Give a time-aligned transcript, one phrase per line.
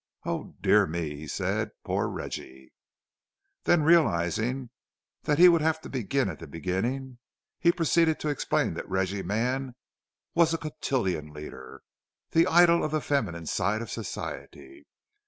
[0.25, 1.69] "Oh, dear me!" he said.
[1.83, 2.73] "Poor Reggie!"
[3.65, 4.71] Then, realizing
[5.25, 7.19] that he would have to begin at the beginning,
[7.59, 9.75] he proceeded to explain that Reggie Mann
[10.33, 11.83] was a cotillion leader,
[12.31, 14.87] the idol of the feminine side of society.